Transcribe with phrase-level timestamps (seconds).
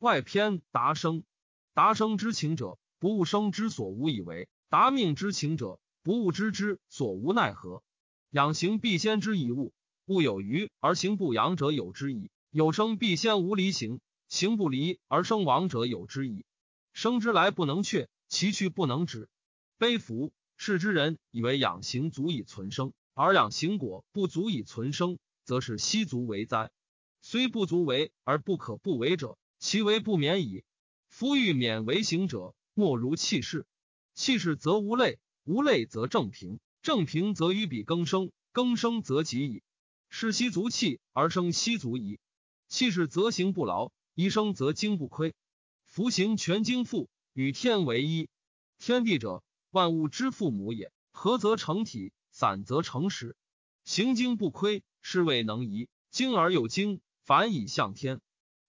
[0.00, 1.24] 外篇达生，
[1.74, 7.82] 达生之情者，不务生之所无以为；达命之情者，不务知之所无奈何。
[8.30, 9.72] 养行必先之以物，
[10.06, 12.30] 物有余而行不养者有之矣。
[12.52, 16.44] 有生必先无离行，行不离而生亡者有之矣。
[16.92, 19.28] 生之来不能却，其去不能止。
[19.78, 20.32] 悲夫！
[20.56, 26.70] 世之人以为养行足以存生，而养行果不足以存生，则是悉足为哉？
[27.20, 30.64] 虽不足为而不可不为者，其为不免矣。
[31.08, 33.66] 夫欲免为行者，莫如气势。
[34.14, 39.62] 气势则无累，无累则正平，正平则与彼更生，更生则极矣。
[40.08, 42.18] 是息足气而生息足矣。
[42.68, 45.34] 气势则行不劳，一生则精不亏。
[45.86, 48.28] 夫行全精复，与天为一。
[48.78, 49.42] 天地者。
[49.70, 53.36] 万物之父母也，合则成体，散则成实。
[53.84, 55.90] 行精不亏，是谓能移。
[56.10, 58.22] 精而有精，反以向天。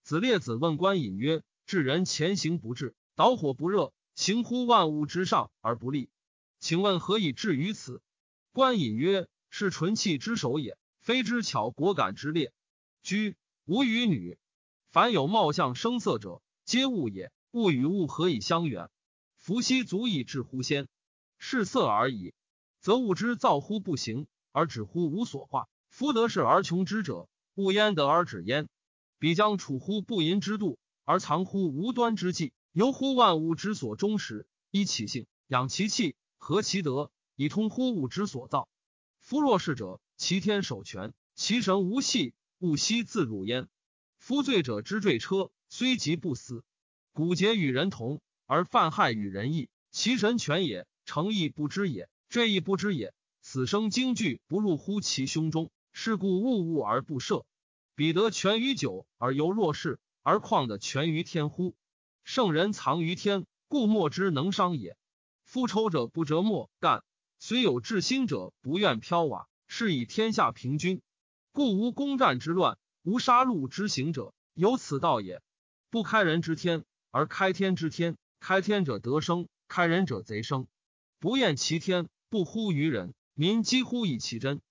[0.09, 6.09] 子列子问观隐曰：“至人前行不至，导火不热，行乎万物之上而不利。
[6.57, 8.01] 请问何以至于此？”
[8.51, 12.51] 观隐曰：“是纯气之首也，非之巧果敢之列。
[13.03, 14.39] 居无与女，
[14.89, 17.31] 凡有貌相声色者，皆物也。
[17.51, 18.89] 物与物何以相远？”
[19.37, 20.87] 伏羲足以治乎先，
[21.37, 22.33] 是色而已，
[22.79, 25.69] 则物之造乎不行，而止乎无所化。
[25.87, 28.67] 夫得势而穷之者，物焉得而止焉？
[29.19, 38.67] 彼将处乎不淫之度，而藏乎无端之计，由乎万物之所终始，依其性，养其气，和其德，以通乎物之所造。
[39.19, 43.67] 夫若是者，其天守全，其神无系，物悉自入焉。
[44.17, 46.63] 夫罪者之坠车，虽疾不死，
[47.13, 48.21] 骨节与人同。
[48.51, 53.13] 而犯害与人异，其神全也，诚意不知也，坠亦不知也。
[53.43, 57.45] 此生惊惧不入乎其胸中，是故物物而不赦。
[57.99, 61.75] 彼得全于久而犹若是，而况得全于天乎？
[62.23, 64.95] 圣人藏于天，故莫之能伤也。
[65.43, 67.03] 夫抽者不折墨干，
[67.39, 71.01] 虽有至心者，不愿飘瓦，是以天下平均。
[71.51, 75.41] 故无攻战之乱，无杀戮之行者，有此道也。
[75.89, 78.15] 不开人之天，而开天之天。
[78.39, 80.67] 开天者得生，开人者贼生。
[81.19, 84.61] 不厌其天，不乎于人，民几乎以其真。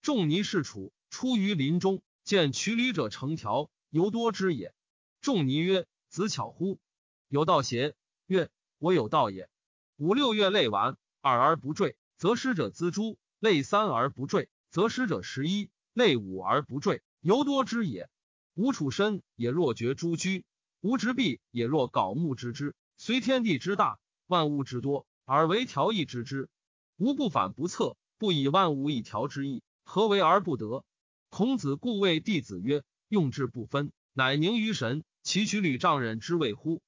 [0.00, 4.74] 仲尼是处，出于林中，见渠驴者成条，犹多之也。
[5.22, 6.78] 仲尼曰：“子巧乎？
[7.26, 7.94] 有道邪？”
[8.28, 9.48] 曰：“我有道也。
[9.96, 18.10] 五六月累完，二而不坠，则失者锱铢；累三而不坠，则失者十一；累五而不坠，犹多之也。
[18.52, 20.44] 吾处身也若绝诸居，
[20.82, 26.50] 吾执臂也若槁木之枝。”虽天地之大，万物之多，而为调易之之，
[26.98, 30.84] 无不反不测，不以万物一条之意，何为而不得？
[31.30, 35.04] 孔子故谓弟子曰：“用智不分，乃凝于神。
[35.22, 36.80] 其取履丈人之谓乎？”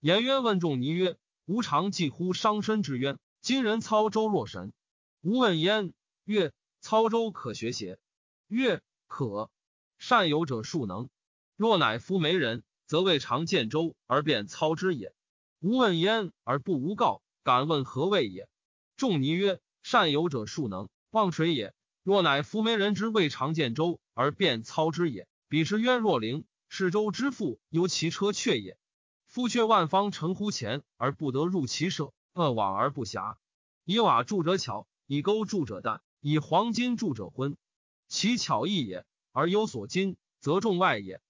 [0.00, 1.16] 颜渊问仲尼曰
[1.46, 4.72] ：“吾常记乎伤身之冤，今人操舟若神。”
[5.20, 5.92] 吾问焉
[6.24, 7.98] 曰：“操舟可学邪？”
[8.46, 9.50] 曰：“可。
[9.98, 11.10] 善游者数能。
[11.56, 15.12] 若乃夫没人，则未尝见舟而便操之也。”
[15.60, 18.48] 吾问焉而不无告，敢问何谓也？
[18.96, 21.74] 仲尼曰：善游者数能，忘水也。
[22.08, 28.78] 若乃夫没人之未尝见舟而便操之也，彼之渊若灵，是舟之父，由其车却也。
[29.26, 33.36] 夫却万方乘乎前而不得入其舍，恶往而不暇。
[33.84, 37.58] 以瓦筑者巧，以钩筑者淡，以黄金筑者昏。
[38.06, 41.20] 其巧异也，而有所金，则重外也。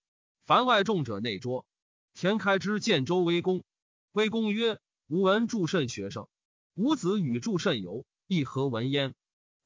[0.45, 1.67] 凡外重者内拙。
[2.15, 3.65] 田开之见周威公。
[4.13, 4.79] 威公曰
[5.11, 6.29] ：“吾闻祝甚学生，
[6.75, 9.17] 吾子与祝甚游，亦何闻焉？”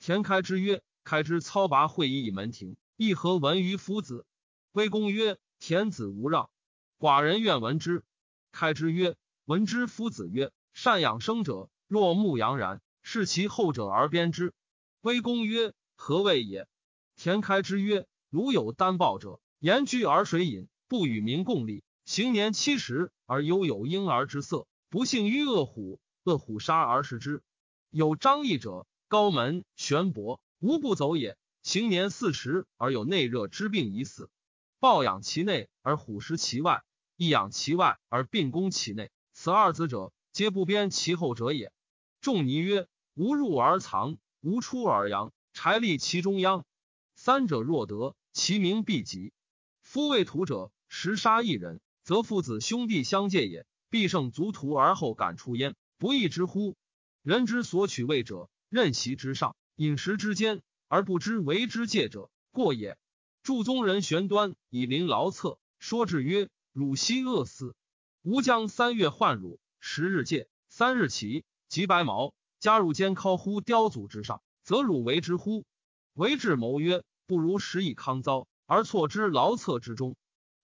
[0.00, 4.26] 田开之曰：“开之操拔会议以门庭，亦何闻于夫子？”
[4.72, 6.50] 微公曰：“田子无让，
[6.98, 8.04] 寡人愿闻之。”
[8.52, 14.54] 开之曰：“闻之。”夫子曰：“善养生者，若牧羊然，视其后者而鞭之。”
[15.02, 16.68] 微公曰：“何谓也？”
[17.16, 27.42] 田开之曰：“如有单暴者，言居而水饮，不与民共利。”行年七十而犹有婴儿之色，不幸于恶虎，恶虎杀而食之。
[27.90, 31.36] 有张翼者，高门玄伯，无不走也。
[31.64, 34.30] 行年四十而有内热之病已死，
[34.78, 36.84] 抱养其内而虎食其外，
[37.16, 39.10] 亦养其外而病攻其内。
[39.32, 41.72] 此二子者，皆不鞭其后者也。
[42.20, 46.64] 仲尼曰：无入而藏，无出而扬，柴立其中央。
[47.16, 49.32] 三者若得，其名必极。
[49.82, 51.80] 夫为徒者，食杀一人。
[52.04, 56.76] 则父子兄弟相戒也，必胜卒屠而后敢出焉，不义之乎？
[57.22, 62.98] 人之所取位者，任席之上，饮食之间，而不知为之戒者，过也。
[63.42, 67.74] 祝宗人玄端以临劳策，说之曰：“汝昔饿死，
[68.22, 75.64] 吾将三月换汝，十日戒，三日起，及白毛加入监靠乎雕祖之上，则汝为之乎？
[76.12, 80.14] 为智谋曰：不如食以康糟，而错之劳策之中。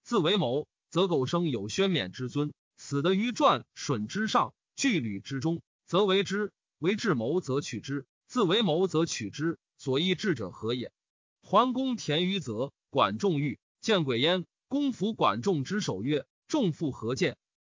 [0.02, 6.52] 自为谋，则苟生有宣冕之尊；死得于传损之上，据履之中，则为之。
[6.78, 9.58] 为智谋，则取之；自为谋，则取之。
[9.78, 10.92] 所益智者何也？
[11.40, 14.44] 桓公田于泽，管仲欲见鬼焉。
[14.68, 17.38] 公服管仲之首曰：“仲复何见？”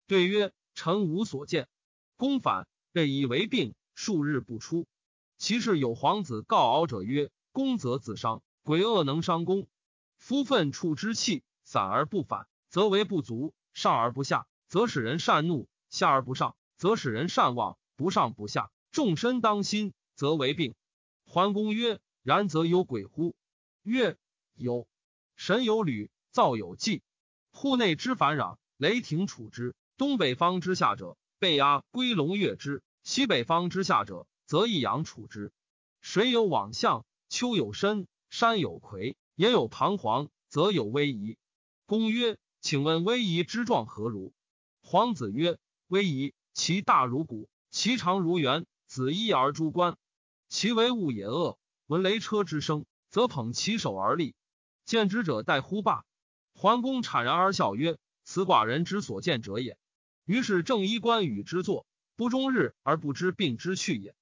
[0.09, 1.69] 对曰：“臣无所见。”
[2.17, 4.87] 公反，被以为病，数日不出。
[5.37, 9.67] 其事有皇子告敖者曰：“公则自伤，鬼恶能伤公。
[10.17, 17.77] 夫愤触之气，散而不反，则为不足；上而不下，则使人善怒；下而不上，则使人善忘。
[17.97, 20.75] 不上不下，众身当心，则为病。”
[21.25, 23.37] 桓公曰：“然则有鬼乎？”
[23.85, 24.19] 曰
[24.57, 24.89] ：“有。
[25.37, 27.03] 神有履，造有纪。
[27.53, 35.53] 户内之反壤，雷霆处之；东北方之下者，被压归龙跃之；西北方之下者，则益阳处之。
[36.01, 41.39] 水有往向，丘有深，山有魁，也有彷徨，则有威仪。”
[41.87, 44.33] 公曰：“请问威仪之状何如？”
[44.83, 49.97] 皇子曰：“威仪，其大如谷，其长如圆，子一而诸官。”
[50.49, 54.35] 其为物也恶，闻雷车之声，则捧其手而立。
[54.85, 56.05] 见之者待乎罢。
[56.55, 59.79] 桓公谄然而笑曰：“此寡人之所见者也。”
[60.25, 61.87] 于是正衣冠与之坐，
[62.17, 64.15] 不终日而不知病之去也。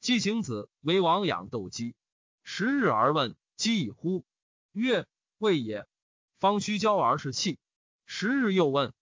[0.00, 1.94] 季行子为王养斗鸡，
[2.42, 4.24] 十日而问：“鸡已乎？”
[4.72, 5.06] 曰
[5.38, 5.86] ：“未也。”
[6.40, 7.58] 方须交而是气。
[8.06, 8.92] 十日又问，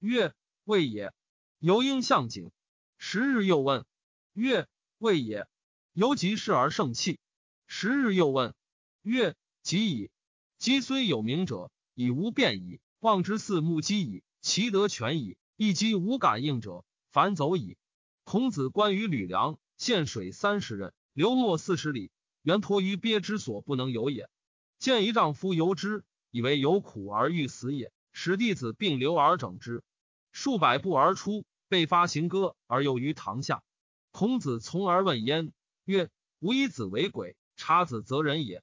[0.00, 0.34] 曰
[0.64, 1.12] ：“未也。”
[1.58, 2.50] 由应向景。
[2.98, 3.84] 十日又问，
[4.32, 4.68] 曰
[4.98, 5.48] ：“未也。”
[5.94, 7.18] 由及事而生气，
[7.66, 8.54] 十日又问
[9.02, 10.10] 曰：“及矣。
[10.56, 12.80] 鸡虽有名者，已无变矣。
[13.00, 15.36] 望之似目鸡矣，其得全矣。
[15.56, 17.76] 一鸡无感应者，反走矣。”
[18.24, 22.10] 孔子关于吕梁，献水三十仞，流没四十里，
[22.40, 24.30] 原托于鳖之所不能游也。
[24.78, 29.84] 见一丈夫游之，以为有苦而欲死也，使弟子并流而整之。
[30.30, 33.62] 数百步而出，被发行歌而游于堂下。
[34.10, 35.52] 孔子从而问焉。
[35.84, 38.62] 曰：吾以子为鬼，察子则人也。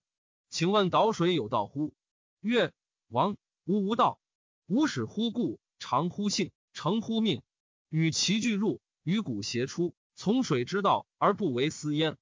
[0.50, 1.94] 请问导水有道乎？
[2.40, 2.72] 曰：
[3.10, 3.36] 王
[3.66, 4.20] 吾无道。
[4.68, 7.42] 吾使乎故，常乎性，成乎命，
[7.90, 12.18] 与其俱入，与古偕出，从水之道而不为私焉。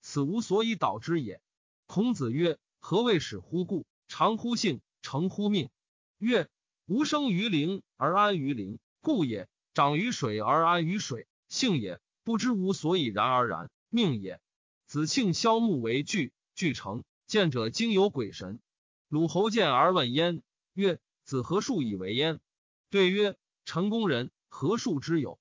[0.00, 1.40] 此无所以导之也。
[1.86, 5.70] 孔子曰：何谓使乎故，常乎性，成乎命？
[6.18, 6.48] 曰：
[6.86, 12.00] 吾生于灵而安于灵，故也；长于水而安于水，性也。
[12.24, 13.70] 不知吾所以然而然。
[13.92, 14.40] 命也。
[14.86, 18.58] 子庆萧木为具，具成见者惊有鬼神。
[19.06, 20.42] 鲁侯见而问焉，
[20.72, 22.40] 曰：“子何数以为焉？”
[22.88, 23.36] 对曰
[23.66, 25.38] ：“成公人何数之有？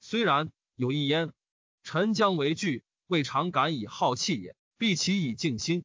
[0.00, 1.32] 虽然，有一焉。
[1.82, 4.54] 臣将为惧，未尝敢以好气也。
[4.76, 5.82] 必其以静心。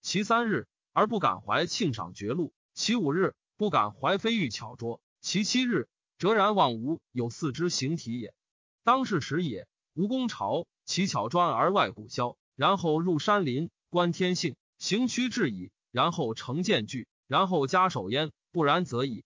[0.00, 5.88] 其三日而不敢怀庆赏绝禄；其五日不敢怀飞玉巧拙；其七日
[6.18, 8.34] 哲然望吾有四之形体也。
[8.82, 9.68] 当是时也。
[9.94, 15.70] 吴公朝。”其巧专而外古消，然后入山林，观天性，行趋至矣。
[15.92, 18.32] 然后成见具，然后加守焉。
[18.50, 19.22] 不然则矣，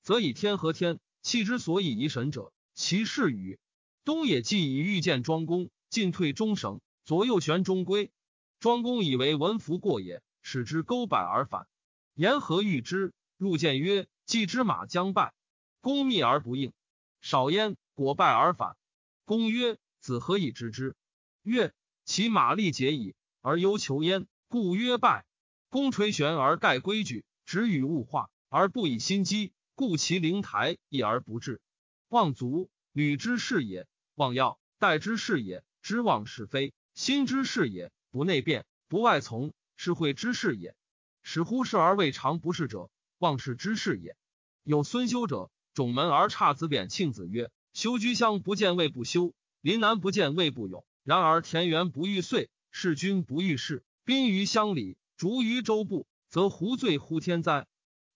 [0.00, 1.00] 则以天和天。
[1.22, 3.58] 气之所以疑神者，其事与
[4.04, 8.12] 东野既以欲见庄公，进退中绳，左右旋中归。
[8.60, 11.66] 庄公以为文服过也，使之勾摆而返。
[12.14, 13.12] 言何欲之？
[13.36, 15.34] 入见曰：“既之马将败，
[15.80, 16.72] 公密而不应。
[17.20, 18.76] 少焉，果败而返。”
[19.26, 20.94] 公曰：“子何以知之？”
[21.42, 21.72] 曰：
[22.04, 25.24] 其马力竭矣，而忧求焉，故曰败。
[25.70, 31.60] 公垂玄而盖规矩，止与物化，而不以心机，故其灵台易而不至。
[32.08, 35.62] 望足，履之事也；望要，待之事也。
[35.82, 40.74] 知望是非，心之事也；不内变，不外从，是会之事也。
[41.22, 44.16] 使乎事而未尝不是者，望是之事也。
[44.64, 50.84] 有孙修者，种门而差子贬庆子曰：修居乡不见未不修，临南不见未不勇。
[51.08, 57.66] 然而田园不遇岁，事君不遇事，宾于乡里，逐于周部，则胡罪乎天哉？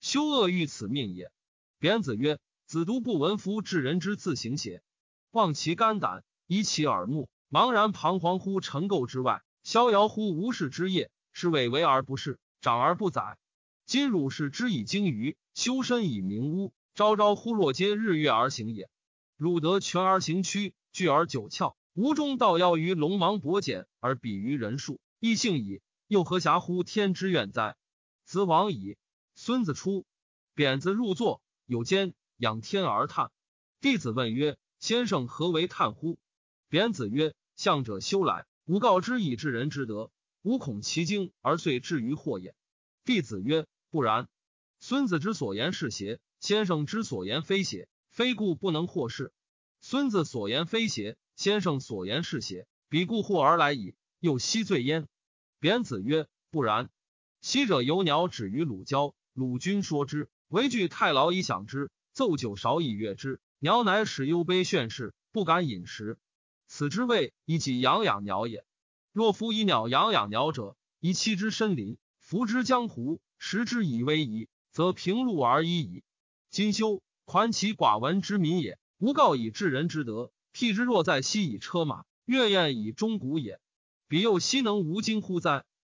[0.03, 1.33] 修恶欲此命也。
[1.79, 4.83] 贬子曰：“子独不闻夫治人之自行邪？
[5.31, 13.39] 望其肝胆，以其耳目，茫然彷徨乎尘垢之外，逍遥乎无事之业，是谓为而不是，长而不宰。
[13.87, 18.91] 今汝是之以精于，修身以明屋，朝朝乎若皆日月而行也。
[19.39, 25.83] 汝得全而行曲，聚而九窍。”吴中道要于龙王伯简而比于人数，亦幸矣。
[26.07, 27.77] 又何暇乎天之愿哉？
[28.25, 28.97] 子往矣。
[29.35, 30.07] 孙子出，
[30.55, 33.31] 贬子入座，有间仰天而叹。
[33.83, 36.19] 弟子问曰：“先生何为叹乎？”
[36.71, 42.55] 贬子曰：“向者修来，吾告之以治人之德，吾恐其精而遂至于祸也。”
[43.05, 44.29] 弟子曰：“不然。
[44.81, 49.31] 孙子之所言是邪，先生之所言非邪，非故不能获事。
[49.81, 53.95] 孙子所言非邪，先生所言是邪，彼故惑而来矣。
[54.21, 55.09] 又奚罪焉。”
[55.61, 56.91] 贬子曰：“不然。
[57.41, 63.41] 昔者有鸟止于鲁郊，鲁君说之，唯惧太牢以享之，奏酒韶以悦之。
[63.59, 66.19] 鸟乃使忧悲炫世，不敢饮食。
[66.67, 68.65] 此之谓以己养养鸟也。
[69.13, 76.03] 若夫以鸟养养鸟者，以弃之深林，服之江湖，食之以威仪，则平路而已矣。
[76.51, 83.61] 今修款其寡闻之民也，吾告以治人之德，譬之若在西以车马，月晏以钟鼓也。
[84.09, 85.65] 彼又奚能无惊乎哉？”